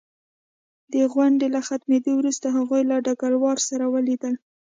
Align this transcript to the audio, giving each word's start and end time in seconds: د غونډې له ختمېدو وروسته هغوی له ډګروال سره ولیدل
د 0.93 0.95
غونډې 1.13 1.47
له 1.55 1.59
ختمېدو 1.67 2.11
وروسته 2.15 2.47
هغوی 2.57 2.81
له 2.91 2.95
ډګروال 3.05 3.57
سره 3.69 3.85
ولیدل 3.93 4.35